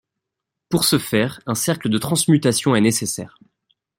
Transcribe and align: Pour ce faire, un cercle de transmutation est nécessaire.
Pour 0.69 0.83
ce 0.83 0.97
faire, 0.97 1.39
un 1.45 1.53
cercle 1.53 1.87
de 1.87 1.99
transmutation 1.99 2.75
est 2.75 2.81
nécessaire. 2.81 3.37